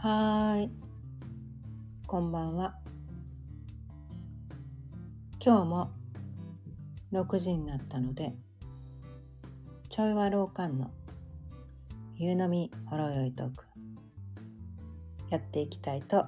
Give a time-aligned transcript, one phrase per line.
[0.00, 0.70] はーい。
[2.06, 2.76] こんばんは。
[5.44, 5.90] 今日も
[7.12, 8.32] 6時になったので、
[9.88, 10.92] ちょいわろうかんの
[12.14, 13.64] 夕飲みほろよいトーク、
[15.30, 16.26] やっていきたいと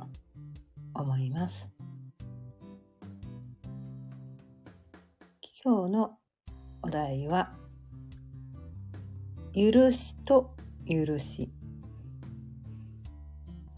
[0.92, 1.68] 思います。
[5.64, 6.18] 今日の
[6.82, 7.52] お題は、
[9.54, 10.56] 許しと
[10.88, 11.52] 許し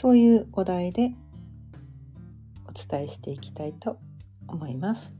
[0.02, 1.12] というお題で
[2.66, 3.98] お伝えしていきたいと
[4.48, 5.12] 思います。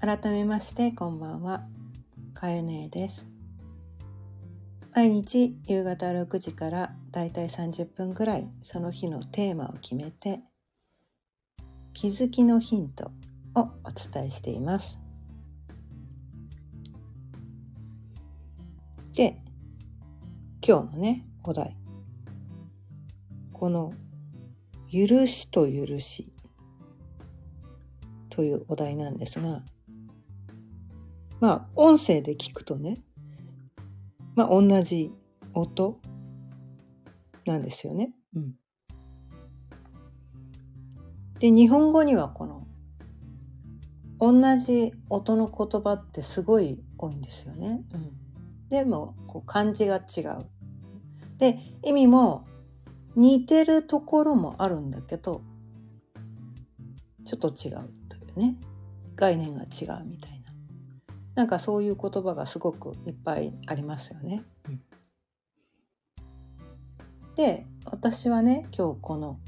[0.00, 1.66] 改めましてこんばんは、
[2.32, 3.26] かゆねです。
[4.94, 10.40] 毎日夕方6時からだいたい30分ぐらいその日のテーマを決めて
[11.92, 13.12] 気づきのヒント
[13.54, 14.98] をお伝えしています。
[19.12, 19.36] で、
[20.66, 21.76] 今日のね、お題。
[23.52, 23.92] この、
[24.90, 26.32] 許しと許し
[28.28, 29.62] というお題なんですが、
[31.40, 32.98] まあ、音声で聞くとね、
[34.34, 35.12] まあ、同じ
[35.54, 36.00] 音
[37.46, 38.12] なんですよね。
[38.34, 38.54] うん。
[41.38, 42.66] で、日本語にはこの、
[44.18, 47.82] 同じ音の言葉ってすごい多いんですよね。
[47.94, 48.12] うん。
[48.68, 50.59] でも、こう漢字が違う。
[51.40, 52.46] で、意味も
[53.16, 55.42] 似てるところもあるんだけど、
[57.26, 58.56] ちょっと違うというね。
[59.16, 60.52] 概念が違うみたいな。
[61.34, 64.44] なんかそういう言葉がすごくいっぱいありますよね。
[64.68, 64.80] うん、
[67.34, 69.38] で、私はね、今日この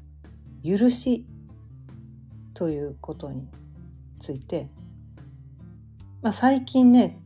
[0.64, 1.26] 「許し」
[2.54, 3.48] ということに
[4.18, 4.70] ついて、
[6.22, 7.20] まあ、最近ね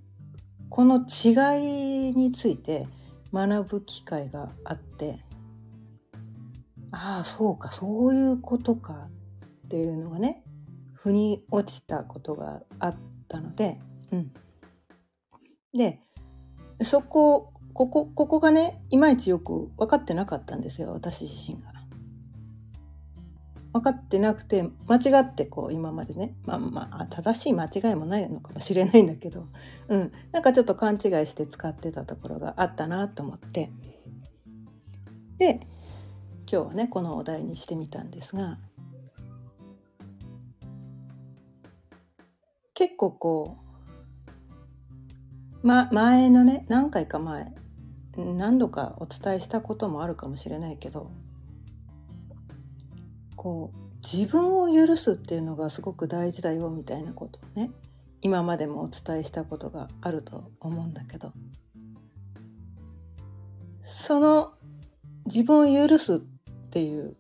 [0.69, 2.89] この違いについて
[3.33, 5.21] 学ぶ機会があって
[6.93, 9.09] ああそうかそういうことか
[9.67, 10.43] っていうのがね
[10.95, 12.97] 腑に落ちたことがあっ
[13.29, 13.79] たので、
[14.13, 14.33] うん、
[15.73, 16.01] で
[16.83, 21.80] そこここここがねいまいちよく分かってなかったんですよ私自身が。
[23.73, 29.47] 分かってなくて間違ってこう今までねまあまあ正しい間違いもないのかもしれないんだけど、
[29.89, 33.71] うん、なんかちょっと勘違いして使ってたところがあったなと思って。
[35.39, 35.61] で
[36.51, 38.59] 今日はねこのお題にしてみたんですが
[42.75, 43.59] 結構こ
[45.63, 47.55] う、ま、前のね何回か前
[48.17, 51.11] 何度かお伝えしたこともあるかもしれないけど
[53.43, 57.71] こう自分を許すっていうのがすごく大事だよみたいなことをね
[58.21, 61.33] 今までもお伝えしたことがあると思うんだけど
[63.87, 64.53] その
[65.25, 67.17] 自分を許すっていう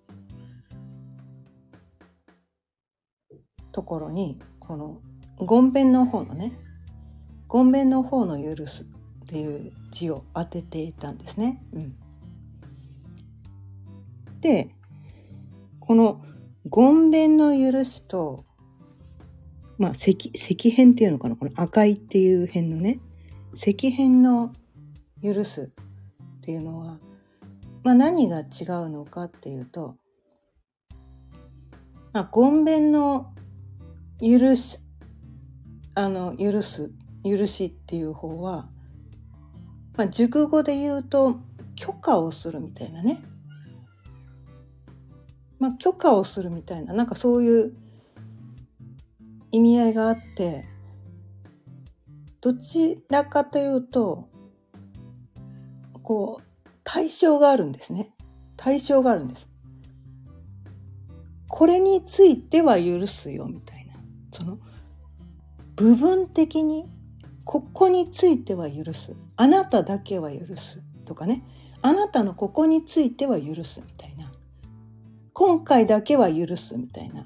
[3.73, 5.01] ところにこの
[5.39, 6.53] ごんべんの方のね
[7.49, 8.87] ごんべんの方の許すっ
[9.27, 11.65] ていう字を当てていたんですね。
[11.73, 11.97] うん、
[14.43, 14.75] で
[15.91, 16.23] この
[16.69, 18.45] ごんべんの許しと
[19.77, 23.01] まあ赤赤辺っていうのかなこの赤いっていう辺のね
[23.55, 24.53] 赤辺の
[25.21, 27.01] 許すっていうのは、
[27.83, 28.45] まあ、何が違う
[28.89, 29.97] のかっていうと、
[32.13, 33.35] まあ、ごんべんの
[34.21, 34.79] 許し
[35.97, 36.93] あの許す
[37.25, 38.69] 許しっていう方は、
[39.97, 41.41] まあ、熟語で言うと
[41.75, 43.25] 許可をするみたいなね。
[45.61, 47.75] まあ、許可をするみたいななんかそういう
[49.53, 50.65] 意味合いがあって
[52.41, 54.29] どちらかというと
[56.03, 58.11] こう対象があるんですね。
[58.57, 59.49] 対象があるんです。
[61.49, 63.95] これについては許すよみたいな。
[64.33, 64.59] その
[65.77, 66.91] 部分的に
[67.45, 69.15] ここについては許す。
[69.37, 70.81] あなただけは許す。
[71.05, 71.45] とかね。
[71.83, 74.10] あなたのここについては許すみたいな。
[75.41, 77.25] 今回だけは許すみたいな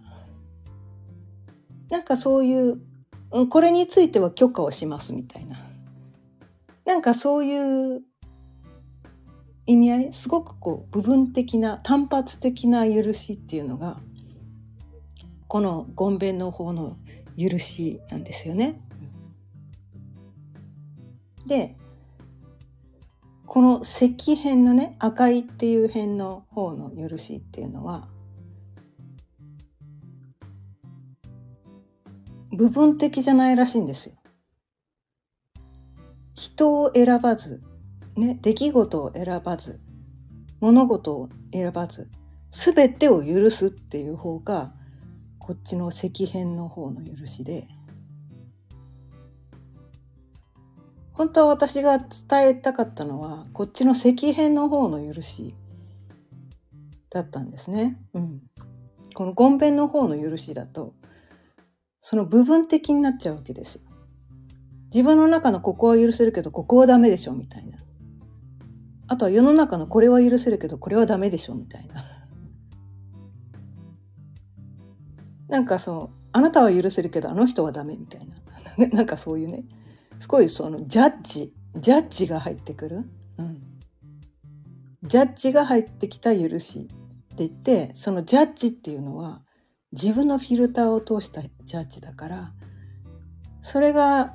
[1.91, 2.79] なんかそういう
[3.49, 5.59] これについては許可をしますみたいな
[6.85, 8.03] なんかそういう
[9.67, 13.99] 意味合いすごくこう部分的な単発的な許しっていうのが
[15.49, 16.97] このごんべんの方の
[17.37, 18.81] 許しなんですよね。
[21.49, 21.77] で
[23.47, 28.09] この赤辺のね赤いっていう辺の方の許しっていうのは
[32.53, 34.15] 部分的じゃないらしいんですよ。
[36.35, 37.63] 人を選ばず
[38.17, 39.81] ね出来事を選ばず
[40.61, 42.11] 物事を選ばず
[42.51, 44.73] 全てを許すっていう方が
[45.39, 47.69] こっちの石片の方の許しで
[51.15, 52.09] 本当は私が伝
[52.49, 55.55] えたかったのはこっちの石片の方の許し
[57.11, 57.97] だったんですね。
[58.15, 58.43] うん、
[59.15, 60.95] このごんべんの方の許しだと
[62.03, 63.81] その部分的になっちゃうわけです。
[64.93, 67.79] 自分の中のここは許せるけどここはダメでしょみたいな。
[69.07, 72.05] あとは世の中のこれは許せるけどこれはダメでしょみたいな。
[75.49, 78.27] なんかそうあなたは許せるけどあの人はダメみたい
[78.79, 79.65] ななんかそういうね
[80.19, 83.05] すごいそのジャッジジャッジが入ってくる、
[83.39, 83.63] うん、
[85.03, 86.89] ジャッジが入ってきた許し
[87.35, 89.43] って言ってそのジャッジっていうのは
[89.93, 92.53] 自分のフィルターを通したジャッジだから
[93.63, 94.35] それが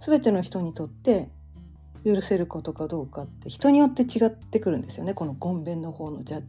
[0.00, 1.30] 全ての人にとって
[2.04, 5.14] 許せることかどうかって人によって違ってくるんですよね。
[5.14, 6.42] このごんべんの方のジャ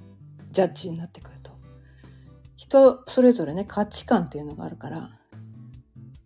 [0.52, 1.52] ジャッジになってくると。
[2.58, 5.12] 人それぞれね価値観っていうのがあるから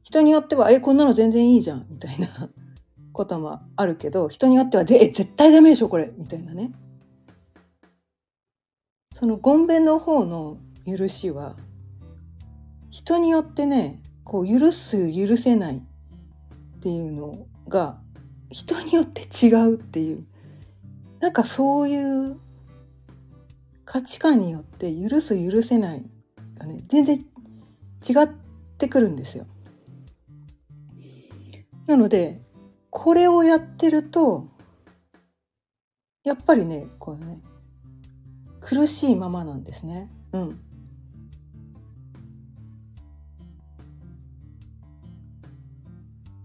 [0.10, 2.50] 人によっては「えこんなの全然いいじゃん」みたいな
[3.14, 6.72] こともあるけど人によっては「で絶対ダメでしょこれ」みたいなね
[9.14, 11.56] そのごんべんの方の許しは
[12.90, 15.82] 人によってねこう許す許せないっ
[16.80, 18.02] ていうのが
[18.50, 20.26] 人によって違うっていう
[21.20, 22.40] なんかそういう
[23.86, 26.04] 価値観によって許す許せない
[26.58, 28.28] がね全然違っ
[28.80, 29.46] てくるんですよ。
[31.90, 32.40] なので
[32.92, 34.46] これをやってると
[36.24, 37.40] やっぱりねこうね
[38.60, 40.08] 苦しいままなんですね。
[40.32, 40.60] うん。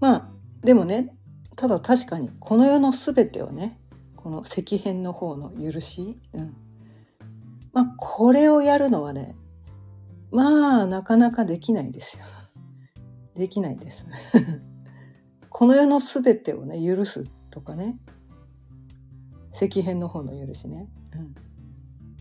[0.00, 0.28] まあ
[0.62, 1.14] でもね
[1.56, 3.78] ただ確かにこの世の全てをね
[4.16, 6.56] この石片の方の許し、うん、
[7.74, 9.36] まあこれをやるのはね
[10.30, 12.24] まあなかなかできないですよ。
[13.36, 14.06] できないです。
[15.56, 17.22] この世の全てをね許す
[17.52, 17.96] とかね。
[19.54, 20.88] 石片の方の許しね。
[21.14, 21.34] うん。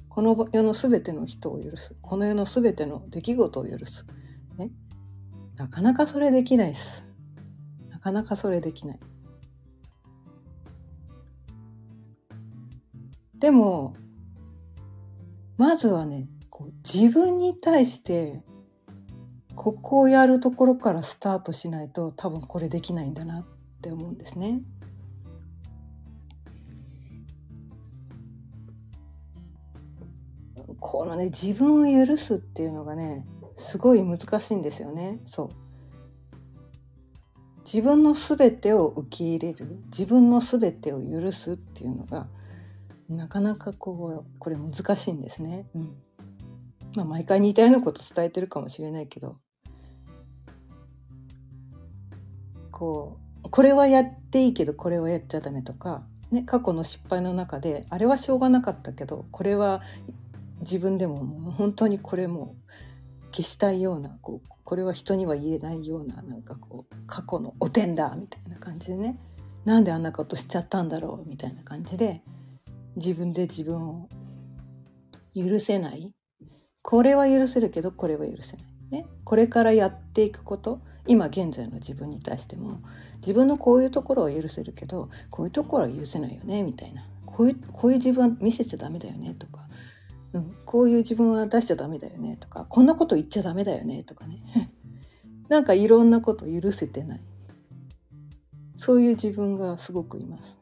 [0.08, 1.96] この世の全ての人を許す。
[2.00, 4.06] この世の全ての出来事を許す、
[4.56, 4.70] ね、
[5.56, 7.04] なかなかそれできないです。
[7.90, 9.00] なかなかそれできない。
[13.40, 13.96] でも
[15.58, 18.44] まずはねこう自分に対して
[19.56, 23.46] ここをやるところからスタートしないと多分これできないんだなっ
[23.82, 24.62] て思うんですね。
[30.80, 33.26] このね自分を許すっていうのがね
[33.58, 35.20] すごい難しいんですよね。
[35.26, 35.50] そう。
[37.66, 42.28] 自分の全てを受け入れる自分の全てを許すっていうのが
[43.10, 45.96] なかなかこうこれ難しいんですね、うん。
[46.96, 49.38] まあ、毎回似たようなこと伝えてるかもしれないけど。
[52.72, 59.82] こうこれはやっていいけどこれはやっちゃダメとか、ね、過去の失敗の中であれはしょうがなかったけどこれは
[60.62, 62.56] 自分でももう本当にこれも
[63.32, 69.20] 消したいようなこうこれは人には言えないようななんかこう過去のおてんだみたいな感じでね。
[69.66, 72.22] なんであんなことしちゃったんだろうみたいな感じで
[72.98, 74.10] 自分で自分を
[75.34, 76.12] 許せない
[76.84, 82.80] これは許せるけどこれは許せない、ね、これからやっていくこと今現在の自分に対しても
[83.18, 87.06] 自分のこういうところは許せるけどこういうところは許せないよねみたいな。
[87.26, 89.64] こういうこういう自分は見せちゃダメだよねとか。
[90.34, 92.66] うん、こういう自分は出しちゃダメだよねとか。
[92.70, 94.72] こんなこと言っちゃダメだよねとかね。
[95.50, 97.22] なんかいろんなこと許せてない。
[98.76, 100.58] そういう自分がすごくいます。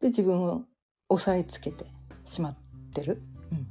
[0.00, 0.64] で自分を
[1.08, 1.86] 押さえつけて
[2.24, 2.56] しまっ
[2.92, 3.22] てる。
[3.50, 3.66] うん、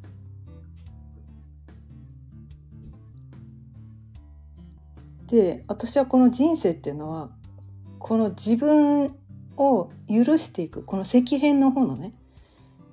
[5.28, 7.30] で私はこの人生っていうのは
[8.00, 9.14] この自分
[9.58, 12.14] を許していくこの石片の方のね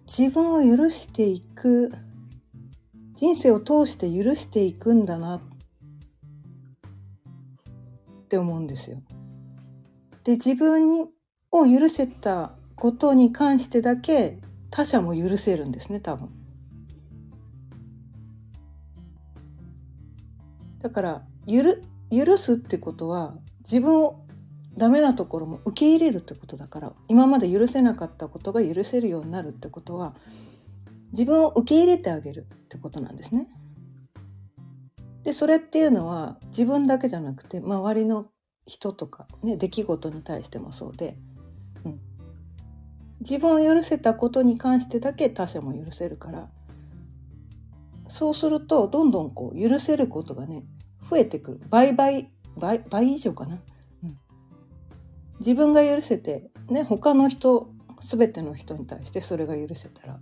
[0.06, 1.92] 自分を許していく
[3.16, 5.40] 人生を通して許していくんだなっ
[8.28, 9.00] て思うんですよ。
[10.24, 11.08] で自分
[11.52, 14.38] を許せたことに関してだけ
[14.70, 16.30] 他者も許せるんですね多分。
[20.80, 21.22] だから
[22.10, 24.24] 許すってことは自分を
[24.76, 30.14] ダメなところも受け入れるってことだから今まで許せなかったことが許せるようになるってことは
[31.12, 33.48] 自分を受け入れてあげるってことなんですね。
[35.22, 38.26] でそれっていうのは自分だけじゃなくて周りの
[38.66, 41.16] 人とか、ね、出来事に対してもそうで
[41.84, 42.00] うん
[43.20, 46.50] 自分を許せたことに関してだけ他者も許せるから
[48.08, 50.64] そうするとどんどんこう許せることがね
[51.10, 51.60] 増えてくる。
[51.68, 53.58] 倍倍倍倍以上かな、
[54.02, 54.18] うん、
[55.40, 57.68] 自分が許せてね他の人
[58.06, 60.20] 全ての人に対してそれが許せたら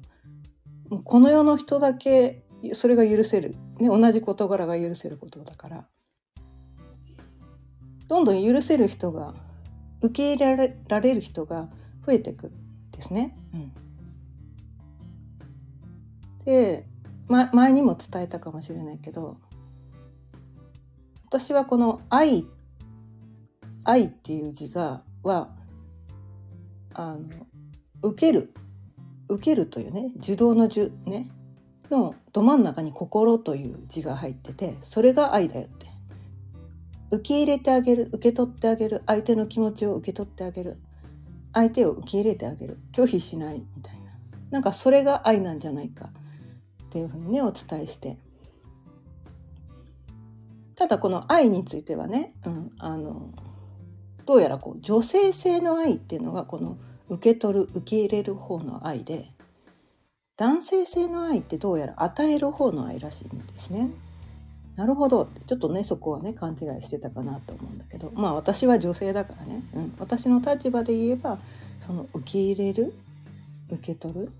[0.88, 5.88] もうこの世の人だけそれが許せる、ね、同じ事柄が許せることだから。
[8.08, 9.32] どんどん許せる人が
[10.02, 11.70] 受け入れられる人が
[12.04, 13.34] 増えてくるんですね。
[13.54, 13.72] うん、
[16.44, 16.86] で、
[17.26, 19.38] ま、前にも伝えたかもしれないけど
[21.32, 22.44] 私はこの愛
[23.84, 25.48] 「愛」っていう字がは
[26.92, 27.22] あの
[28.02, 28.52] 受ける
[29.30, 31.30] 受けるというね受動の受ね
[31.90, 35.86] のど真ん中に「心」という字が入っててそれが愛だよって。
[37.10, 40.82] 受け入れてあげる受け取ってあげる相手の気持ちを受け取ってあげる
[41.54, 44.12] 相手を受け入れてあげる拒否しないみたいな。
[44.50, 46.10] なんかそれが愛なんじゃないか
[46.84, 48.18] っていうふうにねお伝えして。
[50.74, 53.30] ただこの愛についてはね、うん、あの
[54.24, 59.30] どうやらこう女性性の愛っていうのがこの受け取る受け入れる方の愛で
[60.36, 63.90] 男性性の愛ってどうやら与える方の愛らしいんですね。
[64.76, 71.38] なるほどってちょっとねそこはね勘違いしてたかなと思うんだけどまあ私は女性だからね、うん、私の立場で言えば
[71.80, 72.94] その受け入れる
[73.68, 74.32] 受け取る、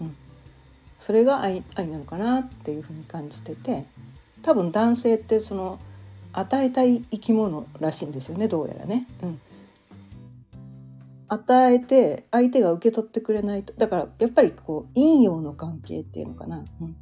[0.00, 0.16] うん、
[0.98, 3.86] それが愛愛なのかなっていうふうに感じてて
[4.46, 5.80] 多分男性ってその
[6.32, 9.08] 与えたい生き物らしいんですよねどうやらね。
[9.22, 9.40] うん、
[11.26, 16.96] 与えて相手が受け取ってくれないとだからやっぱりこう陰陽の関係っていうのかな、うん、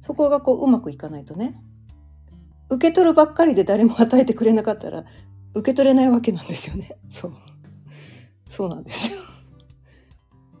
[0.00, 1.62] そこがこううまくいかないとね
[2.70, 5.04] 受け取るばっかりで誰も与えてくれなかったら
[5.52, 6.96] 受け取れないわけなんですよね。
[7.10, 7.32] そう。
[8.48, 9.18] そうなんですよ。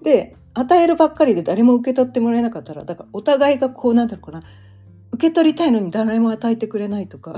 [0.02, 4.42] で、与えるばっかりで誰も受け取ってもらえなかったら、だからお互いがこうなんだろうかな、
[5.12, 7.34] 受け取りたいのに誰も与えてくれないとか、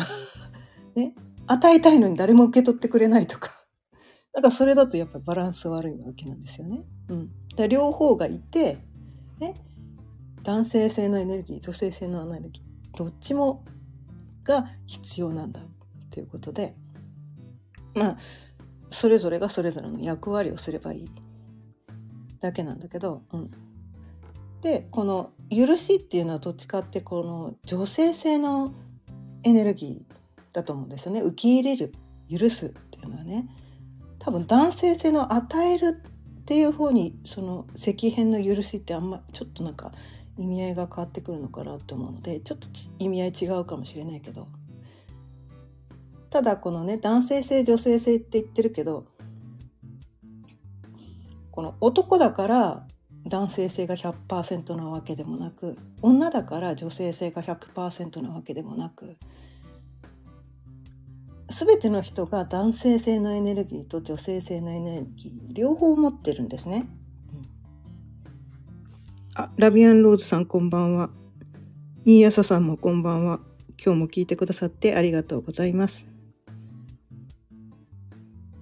[0.95, 1.15] ね、
[1.47, 3.51] 与えたいのに誰も受け取ってくれないとか。
[4.33, 6.85] だからそれだとやっぱりバランス悪いわけなんですよね。
[7.09, 7.31] うん。
[7.57, 8.79] だ両方がいて、
[9.39, 9.55] ね、
[10.43, 13.65] 男性性のエネルギー、女性性のエネルギー、どっちも
[14.45, 15.61] が必要なんだ
[16.11, 16.75] ということで
[17.95, 18.19] まあ
[18.91, 21.11] それぞれがそれぞれの役割をすればいい
[22.41, 23.51] だけなんだけど、うん、
[24.61, 28.73] でこの「許し」っていうのはどっちかってこの女性性の
[29.43, 30.15] エネルギー
[30.55, 31.21] だと思うんですよね。
[31.21, 31.93] 受け入れる
[32.31, 33.49] 許すっていうのはね。
[34.19, 36.01] 多分男性性の与える
[36.41, 39.93] っていう方にその石片の許しってあんまちょっとなんか
[40.39, 42.69] 意味合いが変わってくるのかなと思うのでちょっと
[43.01, 44.47] 意味合い違うかもしれないけど。
[46.31, 49.05] ただこのね男性性女性性って言ってるけど
[51.51, 52.87] この男だから
[53.27, 59.17] 男性性が100%なわけでもなく女だから女性性が100%なわけでもなく
[61.49, 66.87] 全ての人が男性性のエネルギーと女性性のエネルギー両方持ってるんですね。
[69.35, 71.11] あ、ラビアンローズさんこんばんは。
[72.05, 73.41] 新朝さんもこんばんは。
[73.85, 76.07] 今日も聞いてくださってありがとうございます。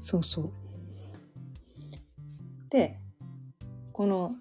[0.00, 0.52] そうそう。
[2.70, 2.98] で、
[3.92, 4.34] この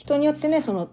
[0.00, 0.88] 人によってね、その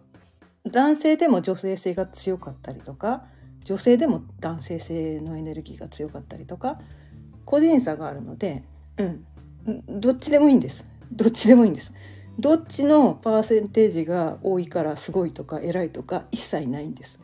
[0.70, 3.24] 男性でも女性性が強かったりとか、
[3.64, 6.78] 女性でも男性性のエネルギーが強かったりとか、
[7.46, 8.66] 個人差があるので、
[8.98, 10.84] うん、どっちでもいいんです。
[11.10, 11.94] どっちでもいいんです。
[12.38, 17.18] どっちのパーセンテージが多いからすごいとか偉いとか一切ないんです。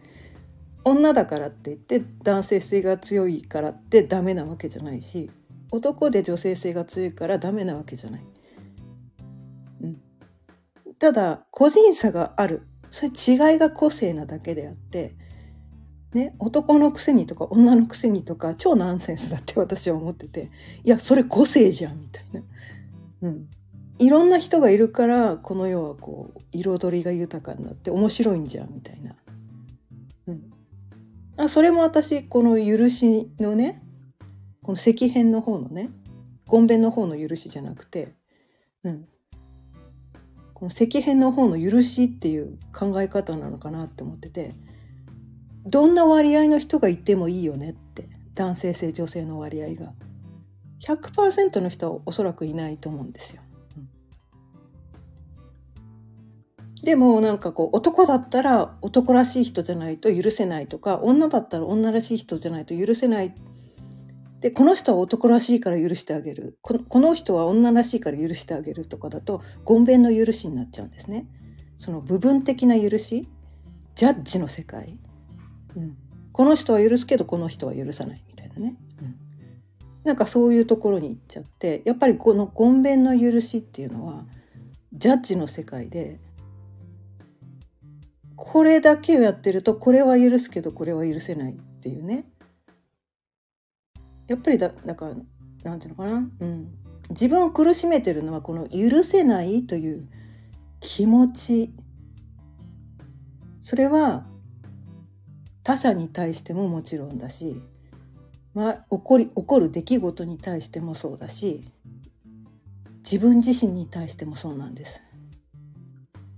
[0.85, 5.31] 女だからって言って男性性が強いからってダメなわけじゃないし
[5.71, 8.25] 男で女性性が強いからダメなわけじゃない。
[11.03, 12.65] ただ個人差がある。
[12.89, 15.15] それ違いが個性なだけであって、
[16.13, 20.49] ね、男のくせにとか女のくせにとか超ナンセンスだって 私は思ってて
[20.85, 22.41] いやそれ個性じゃんみたいな。
[23.23, 23.49] うん。
[23.99, 29.15] いろんな人がいるからこの世はこう彩りが豊かになって面白いんじゃんみたいな、
[30.27, 30.41] うん、
[31.35, 33.83] あそれも私この許しのね
[34.61, 35.89] この石片の方のね
[36.47, 38.13] ゴンベンの方の許しじゃなくて、
[38.83, 39.07] うん、
[40.63, 44.55] この石片の方の許しっていう考え方なのかなって思ってて
[45.65, 49.91] どんな割合の人がいてもいいよねって男性性女性の割合が
[50.79, 53.41] 100%の人はおそらくいないと思うんですよ。
[56.81, 63.31] でもなんかこう男だったら男らしい人じゃないと許せないとか女だったら女らしい人じゃないと許せないっ
[64.43, 66.59] でこの人は男らしいから許してあげる。
[66.61, 71.25] この人は女らしいから許してあげるとかだとごんべんの許しになっちゃうんですね。
[71.77, 73.27] その部分的な許し。
[73.95, 74.97] ジャッジの世界、
[75.75, 75.95] うん、
[76.31, 79.15] この人は許すけどこの人は許さないみたいなね、うん、
[80.03, 84.25] なんかそういうところに行っちゃってやっぱりこのごんべんの許しっていうのは
[84.93, 86.19] ジャッジの世界で
[88.35, 92.25] これだけをやってるとこれは許すけどこれは許せないっていうね。
[94.27, 95.15] やっぱりだだから
[95.63, 96.73] なんていうのかな、うん、
[97.09, 100.07] 自分を苦しめてるのはこの許せないという
[100.79, 101.73] 気持ち。
[103.61, 104.25] それは
[105.63, 107.61] 他者に対してももちろんだし、
[108.53, 111.63] まあ、起こり起こる出来事に対してもそうだし
[113.03, 115.01] 自分自身に対してもそうなんです。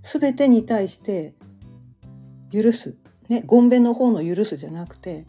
[0.03, 1.33] すべてに対して
[2.51, 2.95] 許す、
[3.27, 5.25] ね、ゴンベの方の許すじゃなくて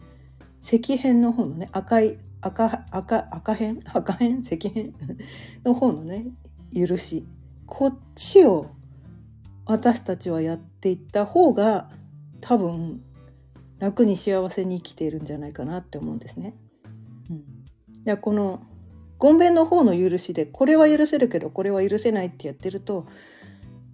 [0.61, 4.93] 赤辺の方のね赤い赤赤赤辺赤辺赤辺
[5.63, 6.25] の方のね
[6.73, 7.25] 許し。
[7.67, 8.71] こっちを
[9.65, 11.89] 私たちはやっていった方が
[12.39, 13.03] 多分
[13.77, 16.55] 楽に幸せに生きているんじゃないかなって思うんですね。
[17.29, 17.43] うん、
[18.05, 18.63] でこの
[19.19, 23.05] ごんべんの方の許しでこれは許せるけどこれは許せないってやってると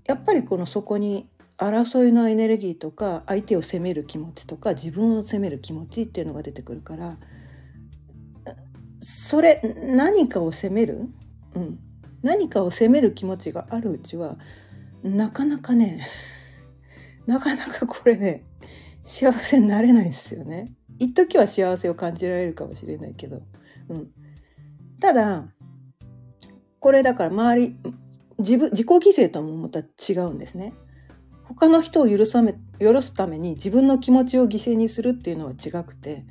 [0.05, 7.17] やっぱりこのそこに争いのエネルギーとか相手を責める気持ちとか自分を責める気持ちっていうのが出てくるから
[9.03, 11.09] それ何かを責める、
[11.55, 11.79] うん、
[12.21, 14.37] 何かを責める気持ちがあるうちは
[15.03, 16.07] なかなかね
[17.27, 18.45] なかなかこれね
[19.03, 20.73] 幸せになれないですよね。
[20.99, 23.41] 一時は幸せを感じられるかもしれないけど、
[23.89, 24.11] うん、
[25.01, 25.45] ただ
[26.79, 27.75] これだから周り
[28.39, 30.73] 自分自己犠牲ともまた違うんですね。
[31.43, 36.25] 他の人を許さめ許すために自分の気持ちを犠牲にするっていうのは違くて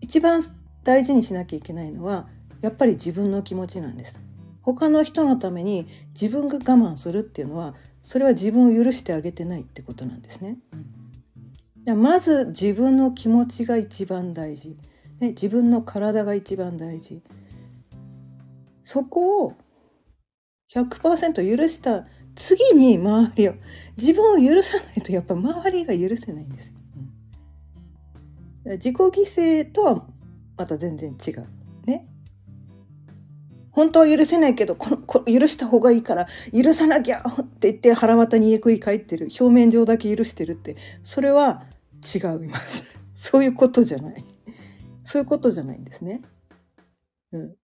[0.00, 0.42] 一番
[0.84, 2.28] 大事にしなきゃいけないのは
[2.60, 4.18] やっぱり自分の気持ちなんです。
[4.62, 10.58] 他の人のために自分が我慢するっていうのはそれは自分を許してあげてないってことなんですね。
[11.84, 14.76] まず自分の気持ちが一番大事、
[15.18, 17.22] ね、自分の体が一番大事
[18.84, 19.54] そこを
[20.72, 23.54] 100%許した次に周りを
[23.96, 26.72] 自分を許さないとやっぱ周りが許せないんです。
[28.64, 30.06] 自己犠牲とは
[30.62, 31.46] また全然違う。
[31.86, 32.06] ね。
[33.72, 41.64] 本当は許せないけどこのこ許した方がいいから許さなきゃって言って腹渡に家くり返ってる表面上だけ許してるってそれは
[42.14, 43.00] 違います。
[43.16, 44.24] そういうことじゃない。
[45.04, 46.22] そういうことじゃないんですね。
[47.32, 47.54] うん。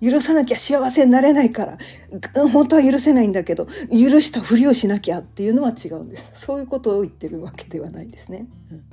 [0.00, 1.78] 許さなきゃ幸せになれないから
[2.52, 8.84] 本当は許せないんだけど許したふりをしなきゃっていうのは違うんですそういうことを言ってるわけではないですね、うん、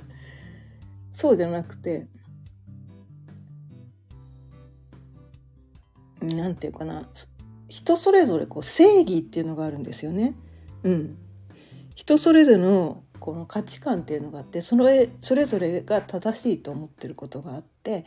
[1.12, 2.06] そうじゃなくて
[6.28, 7.08] なんていうかな
[7.68, 10.34] 人それぞれこう正義っていうのがあるんですよね。
[10.82, 11.16] うん、
[11.94, 18.04] 人それぞれのこの価値観っていうのがあってそれそれぞれが正しいと思ってることがあって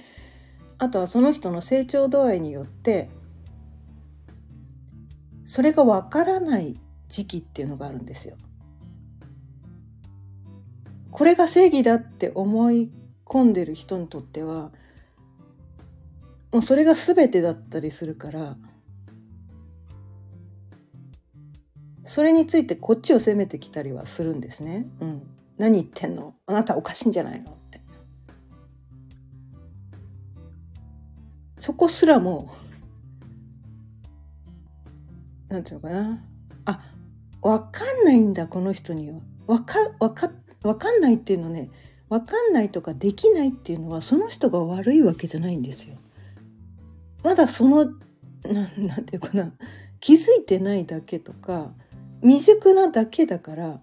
[0.77, 3.09] あとはその人の成長度合いによって
[5.45, 8.35] それがわからない時期っていうのがあるんですよ。
[11.09, 12.91] これが正義だって思い
[13.25, 14.71] 込んでる人にとっては
[16.51, 18.57] もうそれが全てだったりするから
[22.05, 24.87] それについてこっちを責めてきたりはするんですね。
[25.01, 26.35] うん、何言ってんの？
[26.45, 27.51] あなたおかしいんじゃないの？
[27.51, 27.81] って。
[31.59, 32.53] そこすらも
[35.49, 36.23] なんていうのかな。
[36.65, 36.79] あ
[37.41, 39.19] 分かんないんだこの人には。
[39.45, 40.31] 分か分か
[40.63, 41.69] 分かんないっていうのね
[42.09, 45.97] 分かんないとかできないっていうのはその人が悪いわけじゃないんですよ。
[47.27, 47.83] まだその
[48.43, 49.51] ななんていうかな。
[49.99, 51.73] 気づいてないだけとか
[52.21, 53.81] 未熟なだけだから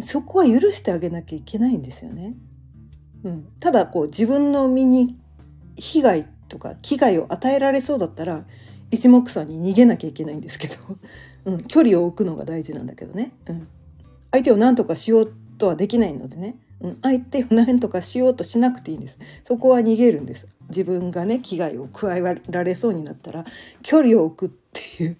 [0.00, 2.34] そこは許してあげなきゃいけないんですよね。
[3.24, 5.16] うん、ただこう自分の身に
[5.76, 8.44] 被害とか危害を与えられそうだったら
[8.90, 10.74] 一目散に逃げなきゃいけないんですけど、
[11.46, 13.68] うん、距離を置くのが大事なんだけどね、うん、
[14.32, 16.56] 相手を何とかしようとはできないのでね、
[17.02, 23.44] 相手を何とかしようとしなくていいんですそこは逃げるんです自分がね危害を加えられそうになったら
[23.82, 25.16] 距離を置くっていう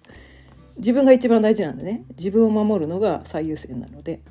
[0.77, 4.21] 自分が一番大事なんでね自分を守るのが最優先なので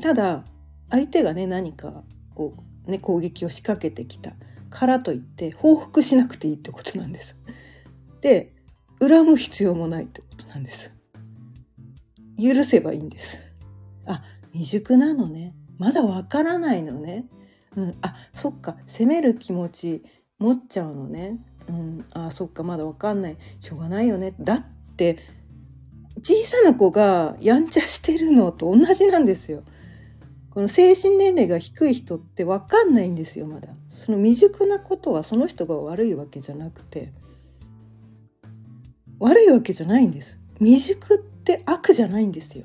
[0.00, 0.44] ただ
[0.90, 2.04] 相手がね何か
[2.36, 2.52] を、
[2.86, 4.32] ね、攻撃を仕掛けてきた
[4.70, 7.36] からといって報復しなくていいってことなんです。
[8.20, 8.52] で
[9.00, 10.92] 恨む必要もないってことなんです。
[12.40, 13.45] 許せばいいんです。
[14.56, 15.54] 未熟なのね。
[15.78, 17.26] まだわからないのね。
[17.76, 18.78] うん、あそっか。
[18.86, 20.02] 責める気持ち
[20.38, 21.38] 持っちゃうのね、
[21.68, 22.62] うん、あそっか。
[22.62, 23.36] まだわかんない。
[23.60, 24.34] しょうがないよね。
[24.40, 24.64] だっ
[24.96, 25.18] て
[26.22, 29.62] 小さな子がやんちゃしてるのと同じなんですよ。
[30.50, 33.68] この精神年齢が低い人って分かんないんですよまだ。
[33.90, 37.12] その未熟なことはその人が悪いわけじゃなくて。
[39.18, 40.38] 悪いわけじゃないんです。
[40.60, 42.64] 未熟って悪じゃないんですよ。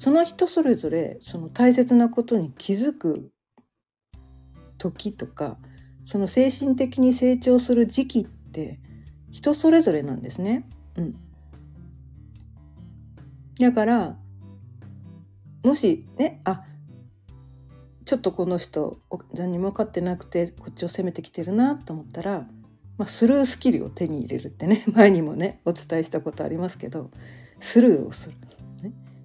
[0.00, 3.30] その人それぞれその大切なことに気づく
[4.78, 5.58] 時とか
[6.06, 8.80] その精神的に成長する時期って
[9.30, 10.66] 人それぞれなんですね。
[10.96, 11.14] うん、
[13.58, 14.16] だから
[15.64, 16.62] もしねあ
[18.06, 19.02] ちょっとこの人
[19.34, 22.46] 何も分かってなくてこっちを責めてきてるなと思ったら、
[22.96, 27.10] まあ、スルースキルを手に入れるってね前にもねお伝えしたことありますけど
[27.60, 28.36] スルーをする、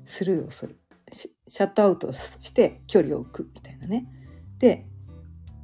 [0.05, 0.79] スルーをする。
[1.11, 4.07] シャットアウトして距離を置くみたいなね。
[4.57, 4.87] で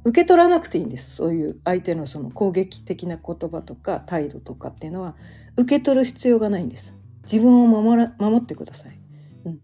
[0.04, 1.16] 受け取らなくていいんです。
[1.16, 5.16] そういう相手のその攻撃的な言葉とか態度とかっていうのは
[5.56, 6.94] 受け取る必要がないんです。
[7.24, 8.98] 自分を守ら守ってください、
[9.44, 9.60] うん、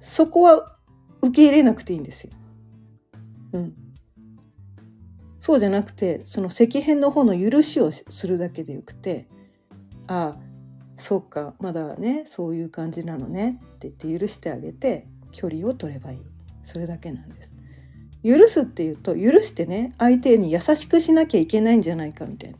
[0.00, 0.76] そこは
[1.22, 2.30] 受け入れなくていいんですよ、
[3.52, 3.74] うん、
[5.40, 9.28] そうじゃなくてその石片の方の許しをするだけでよくて
[10.06, 10.38] ああ
[10.98, 16.18] そうかまだねそういう感じなのねって言って許してあげて距離を取ればいい。
[16.64, 17.50] それだけなんです。
[18.24, 22.58] 許すっていうと許してね相手に優しくしなきゃいけないんじゃないかみたいな。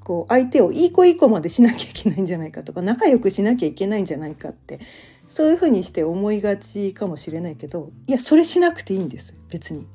[0.00, 4.80] こう相手をいい子いい子までしなきゃいけないんじゃないかとか仲良くしなきゃいけないんじゃないかって。
[5.28, 9.86] そういうふうにして思いがちかもしれないけどいやそれしなくていいんです別に。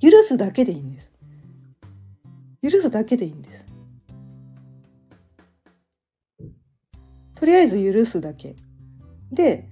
[0.00, 1.10] 許すだけでいいんです。
[2.62, 3.67] 許すだけでいいんです。
[7.38, 8.56] とりあえず許すだけ。
[9.30, 9.68] で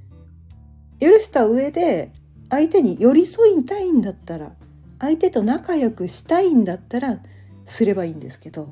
[1.00, 2.12] 許した上で
[2.48, 4.55] 相手に寄り添いたいんだったら
[5.00, 7.18] 相手と仲良くしたいんだったら
[7.64, 8.70] すればいいんですけど。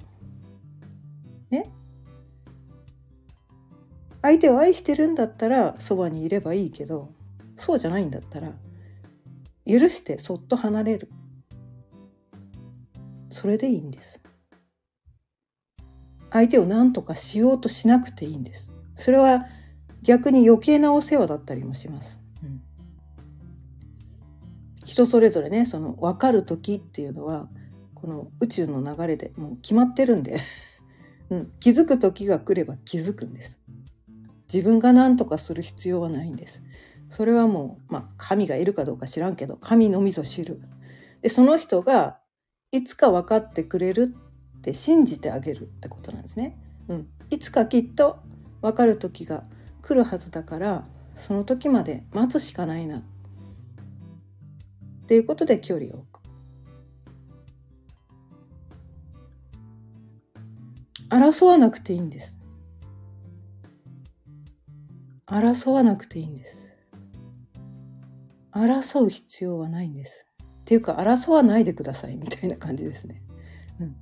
[1.50, 1.72] ね。
[4.22, 7.10] 相手を愛してるんだったらそばにいればいいけど
[7.58, 8.52] そうじゃないんだったら
[9.66, 11.10] 許してそっと離れる。
[13.28, 14.20] それでいいんです。
[16.30, 18.73] 相手を何とかしようとしなくていいんです。
[18.96, 19.46] それは
[20.02, 22.62] 逆に余計なお世話だったりもします、うん、
[24.84, 27.48] 人それぞれねその分かる時っていうのは
[27.94, 30.40] この宇宙の流れでもう決まってるんで。
[31.30, 33.58] うん、気づく時が来れば気づくんです。
[34.52, 36.60] 自分が何とかする必要はないんです。
[37.08, 40.60] それはもう、まあ、神がいるかどうか知らんけど神のみぞ知る。
[41.22, 42.18] でその人が
[42.72, 44.14] いつか分かってくれる
[44.58, 48.18] って信じてあげるってことなんですね、うん、いつかきっと
[48.64, 49.44] 分かる時が
[49.82, 53.00] 来るはずだからその時まで待つしかないな。
[53.00, 53.02] っ
[55.06, 56.20] ていうことで距離を置く。
[61.10, 62.38] 争わなくていいんです。
[65.26, 66.56] 争わなくていいんです。
[68.50, 70.24] 争う必要はないんです。
[70.40, 73.22] っていうか争わないでくださいみたいな感じですね、
[73.78, 73.94] うん、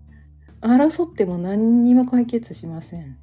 [0.61, 3.19] 争っても何にも解決しません、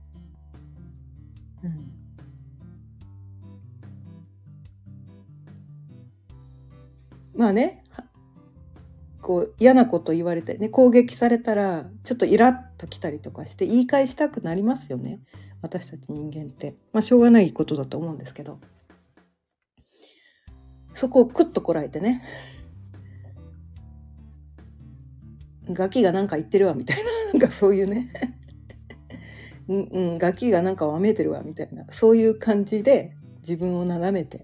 [7.40, 7.86] まあね
[9.22, 15.22] こう嫌なこと言われてね攻撃されたらちょっとイラッときたりとかして言い返したくなりますよね。
[15.62, 16.76] 私たち人間って。
[16.92, 18.60] まあしょうがないことだと思うんですけど。
[20.94, 22.24] そこをクッとこらえてね。
[25.70, 27.04] ガキが何か言ってるわみたいな。
[27.32, 28.10] なんかそういうね。
[29.68, 31.86] うん、ガキがなんかわめいてるわみたいな。
[31.90, 34.44] そういう感じで自分をなだめて。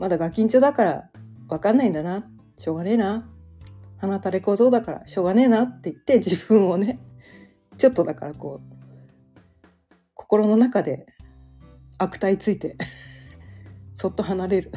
[0.00, 1.10] まだガキンチョだから
[1.48, 2.24] 分かんないんだな。
[2.56, 3.30] しょうがねえな。
[3.98, 5.64] 鼻垂れ小僧だからしょうがねえな。
[5.64, 6.98] って言って自分をね
[7.76, 9.40] ちょっとだからこう
[10.14, 11.04] 心の中で
[11.98, 12.78] 悪態ついて
[13.96, 14.72] そっと離れる。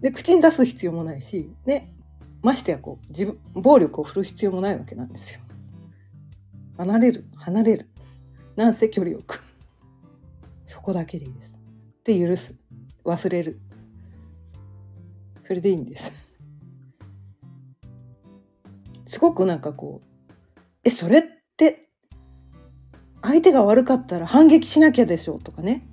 [0.00, 1.94] で口に出す必要もないしね。
[2.42, 5.40] ましてやこう自分暴力を振る必要もないわけなんですよ。
[6.78, 7.88] 離れる離れる。
[8.56, 9.44] なんせ距離を置く。
[10.66, 11.52] そこだけでいいです。
[12.02, 12.56] で許す。
[13.04, 13.60] 忘れる。
[15.44, 16.12] それでいいんです。
[19.06, 21.22] すごくなんかこうえそれっ
[21.56, 21.88] て
[23.20, 25.86] 相手が悪かったら反撃しなきゃでしょとかね。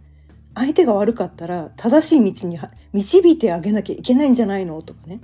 [0.55, 2.59] 相手が悪かったら正しい道に
[2.91, 4.81] 導いてあげなきゃいけないんじゃないの？
[4.81, 5.21] とかね。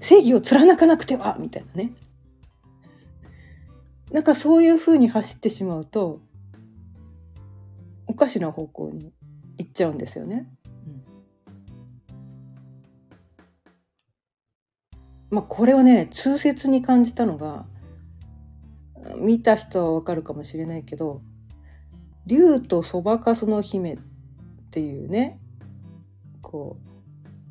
[0.00, 1.92] 正義を貫かなくてはみたいなね。
[4.10, 6.20] なんかそういうふうに走ってしまうと
[8.06, 9.12] おかしな方向に
[9.58, 10.48] 行っちゃうんですよね。
[15.30, 17.66] まあ、これをね痛切に感じたのが
[19.16, 21.22] 見た人はわかるかもしれないけど
[22.26, 23.98] 「竜とそばかすの姫」っ
[24.70, 25.40] ていうね
[26.40, 26.88] こう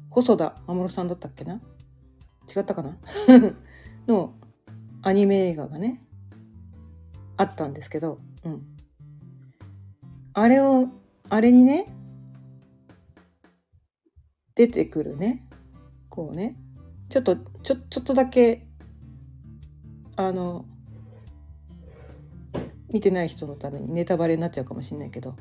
[0.10, 1.60] 細田守さんだったっけな？
[2.56, 2.98] 違ったかな？
[4.08, 4.34] の
[5.02, 6.02] アニメ映画がね
[7.36, 8.66] あったんですけど、うん、
[10.34, 10.88] あれを
[11.30, 11.86] あれにね
[14.56, 15.46] 出てくるね。
[16.10, 16.56] こうね。
[17.10, 18.68] ちょっとちょちょっとだけ
[20.16, 20.66] あの
[22.92, 25.36] 見てない人のためにネタバレになっちゃうかもしれないけど。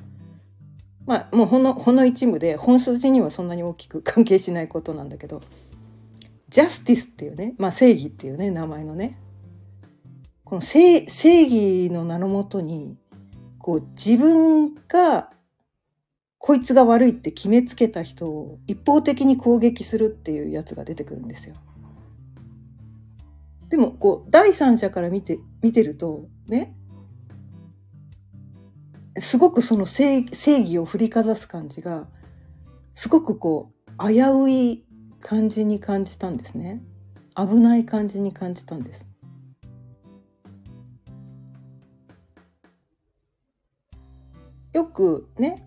[1.04, 5.42] まあもうほのほの一部で本筋にはそんなに大きく 関係しないことなんだけど。
[6.48, 9.18] ジャスティスっていうね、まあ、正義っていうね名前のね。
[10.44, 12.98] この正義の名のもとに
[13.62, 15.30] こう自分が
[16.38, 21.54] こいつが悪いって決めつけた人を一方的に攻撃するっていうやつが出てくるんですよ。
[23.68, 26.74] でもこう第三者から見て見てるとね
[29.18, 32.06] すごくその正義を振りかざす感じが
[32.94, 34.84] すごくこう危うい
[35.20, 36.82] 感じに感じたんですね
[37.36, 39.06] 危ない感じに感じたんです。
[44.92, 45.66] くね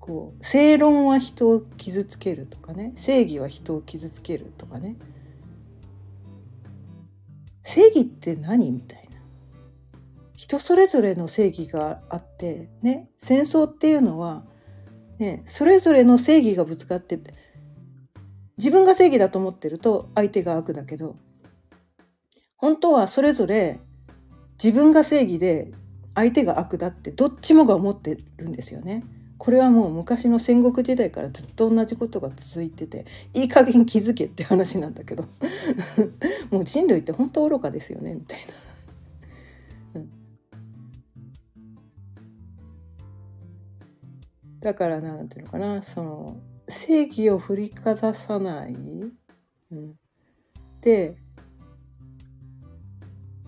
[0.00, 4.96] こう正論は人を傷つけるとかね正義は人を傷つけるとかね。
[7.64, 9.16] 正義って何みたいな。
[10.36, 14.44] 人それぞれの正義があってね戦争っていうのは、
[15.18, 17.18] ね、それぞれの正義がぶつかって
[18.58, 21.16] 自分が正義だと思ってると相手が悪だけど
[22.56, 23.80] 本当はそれぞれ
[24.62, 25.72] 自分が正義で
[26.16, 29.04] 相手が悪だってどっちもが思ってるんですよね。
[29.38, 35.26] これはもう昔の戦国時代からずっと同じことが続いてていい加減気づけって話なんだけど。
[36.50, 38.66] もう人類って本当愚かですよねみたいな。
[44.60, 46.36] だからなんていうのかなその
[46.68, 48.74] 正義を振りかざさない、
[49.70, 49.94] うん、
[50.80, 51.16] で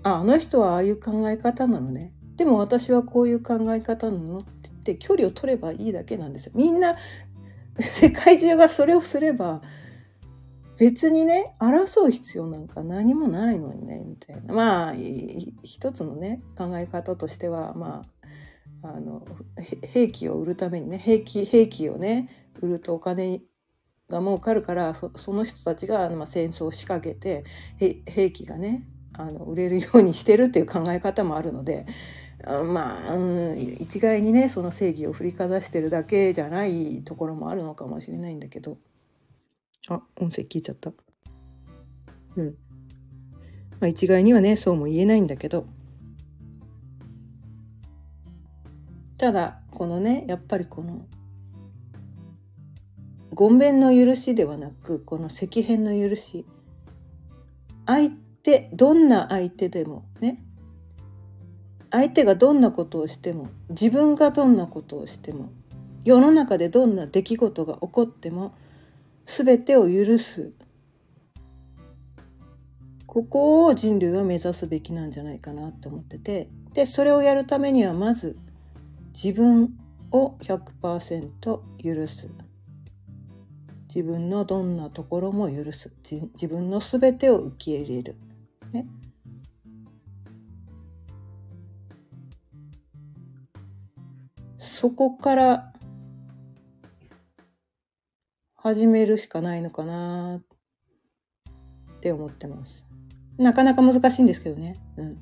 [0.04, 2.12] ああの人はああいう考え方なのね。
[2.38, 6.53] でも私はこういう考え方なのってって距離を取ればいいだけなんですよ。
[6.55, 6.96] みんな
[7.79, 9.61] 世界中がそれをすれば
[10.79, 14.94] 別にね争う必要なんか何もないのにねみたいなまあ
[15.62, 18.03] 一つのね考え方としてはま
[18.83, 19.27] ああの
[19.83, 23.42] 兵器を売るためにね兵器兵器をね売るとお金
[24.09, 27.44] が儲かるからその人たちが、まあ、戦争を仕掛けて
[28.07, 31.87] 兵器がねあの売れるようにしてるっていう考え方もあるので
[32.44, 38.79] まあ、うん、一概にねその正義を振りかざしてるだけじゃないところもあるのかもしれないんだけど。
[39.88, 40.92] あ音声聞いちゃった。
[42.37, 42.55] うん。
[43.81, 45.66] まあ一概にはねそうも言えないんだけど。
[49.16, 51.07] ただこのねやっぱりこの
[53.37, 56.46] 言弁の許しではなくこの赤変の許し。
[57.87, 58.11] 相
[58.42, 60.44] 手どんな相手でもね
[61.90, 65.51] 相手がどんなことをしても自分がどんなことをしても
[66.05, 68.55] 世の中でどんな出来事が起こっても
[69.27, 70.53] 全てを許す。
[73.07, 78.37] ここを人類は目指すべきなんじゃないかなって思っててでそれをやるためにはまず
[79.14, 79.70] 自分
[80.12, 82.29] を100%許す。
[83.88, 85.90] 自分のどんなところも許す。
[86.05, 88.16] 自分の全てを受け入れる、
[88.72, 88.87] ね、
[94.80, 95.72] そこから
[98.54, 102.86] 始めるしかないのかなって思ってます。
[103.38, 104.76] なかなか難しいんですけどね。
[104.96, 105.18] うん。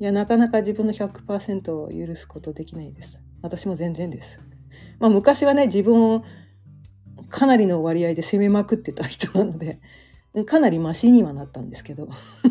[0.00, 3.20] いや、なかなか自分の100%を許すことできないです。
[3.40, 4.40] 私も全然です。
[4.98, 6.24] まあ昔はね、自分を
[7.28, 9.78] かなりの割合で責めまくってた人なので、
[10.44, 12.08] かなりマシにはなったんですけど、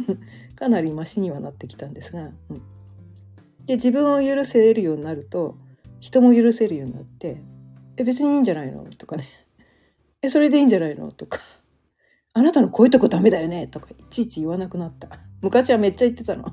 [0.56, 2.62] かなりマシにはなってきたんですが、うん、
[3.65, 5.58] で自分を許せるようになると、
[6.06, 7.41] 人も許せるようになって
[7.98, 9.26] 「え別にいいんじゃないの?」とかね
[10.22, 11.39] 「えそれでいいんじゃないの?」とか
[12.34, 15.10] 「あなたのこういうとこダメだよね」とかいちいち言わなくなった。
[15.41, 16.46] 昔はめっちゃ言ってたの。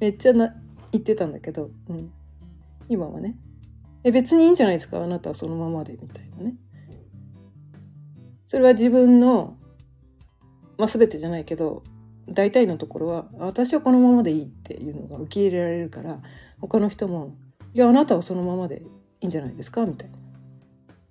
[0.00, 0.52] めっちゃな
[0.90, 2.10] 言ってたんだけど、うん、
[2.88, 3.36] 今はね
[4.02, 5.00] 「え別にいいんじゃないですか？
[5.02, 6.56] あなたはそのままで」みたいなね。
[8.48, 9.56] それは自分の
[10.76, 11.84] まあ全てじゃないけど
[12.28, 16.20] 大体のところは私はこのままでいいっていうのが受け入れられるから
[16.60, 17.36] 他の人も
[17.72, 18.82] いやあなたはそのままで
[19.20, 19.86] いいんじゃないですか？
[19.86, 20.10] みたい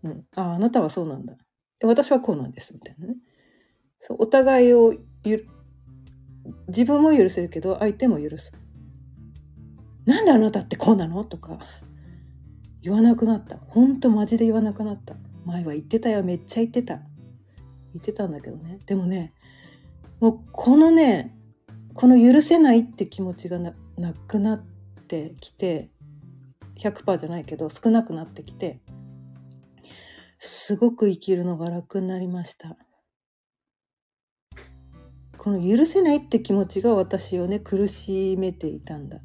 [0.03, 1.35] な、うん、ああなたはそうなんだ
[1.83, 3.15] 私はこうなんですみたいなね
[4.01, 4.93] そうお互いを
[5.23, 5.47] ゆ
[6.67, 8.51] 自分も許せるけど相手も許す。
[10.05, 11.23] なんであなたってこうなの？
[11.23, 11.59] とか
[12.81, 13.57] 言わなくなった。
[13.57, 15.15] ほんとマジで言わなくなった。
[15.45, 16.95] 前は言ってたよめっちゃ言ってた。
[17.93, 18.79] 言ってたんだけどね。
[18.85, 19.33] でもね
[20.19, 21.35] もうこのね
[21.93, 23.73] この許せないって気持ちがな
[24.27, 24.65] くなっ
[25.07, 25.91] てきて
[26.79, 28.79] 100%じゃないけど少なくなってきて
[30.37, 32.77] すごく生きるのが楽になりました。
[35.37, 39.17] この許せないって気持ちが私をね苦しめていたんだ。
[39.17, 39.19] っ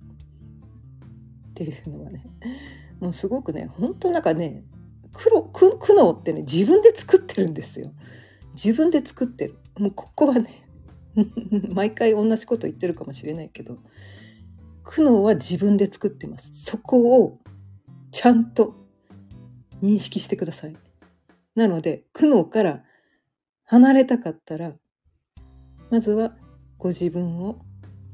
[1.55, 2.27] ていうのがね。
[3.01, 4.65] もうすごくね本当なんかね
[5.13, 5.31] 苦
[5.79, 7.93] 苦悩ってね自分で作ってるんですよ。
[8.55, 9.59] 自分で作ってる。
[9.79, 10.69] もうここはね
[11.73, 13.79] 毎回同じこと言ってるかもしれないけど
[14.83, 16.65] 苦悩は自分で作ってます。
[16.65, 17.41] そこを
[18.15, 18.77] ちゃんと
[19.83, 20.77] 認識してください。
[21.57, 22.85] なので苦悩から
[23.65, 24.73] 離れたかったら
[25.91, 26.37] まずは
[26.79, 27.59] ご自分を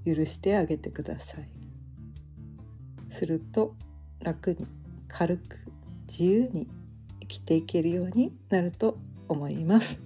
[0.06, 1.50] 許してあげてください。
[3.10, 3.76] すると
[4.20, 4.66] 楽に
[5.06, 5.58] 軽く
[6.08, 6.66] 自由に
[7.20, 8.96] 生きていけるようになると
[9.28, 10.00] 思います。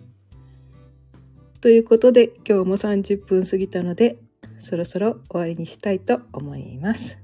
[1.60, 4.18] ということで今日も30分過ぎたので
[4.58, 7.16] そろそろ終わりにしたいと思います。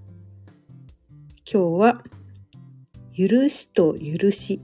[1.52, 2.04] 今日は
[3.20, 4.62] 許しと許し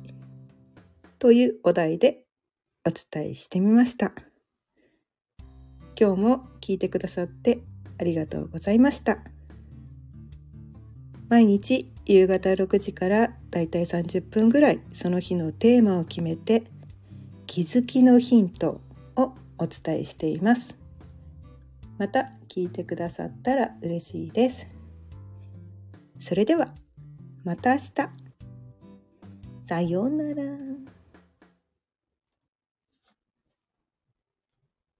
[1.19, 2.23] というお題で
[2.87, 4.14] お伝えしてみました。
[6.01, 7.61] 今日も聞いてくださって
[7.99, 9.19] ありがとうございました。
[11.29, 16.64] 毎日夕方6時からだいたい30分ぐらいその日のテーマを決めて
[17.47, 18.81] 気づきのヒント
[19.16, 20.75] をお伝えしています。
[21.99, 24.66] また聞いてくださったら嬉しいです。
[26.19, 26.75] それでは
[27.45, 28.26] また明日。
[29.68, 30.86] さようなら。